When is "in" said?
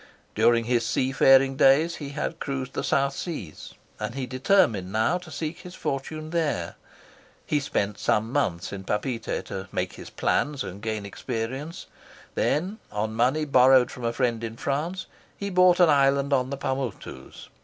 8.73-8.83, 14.43-14.57, 16.33-16.49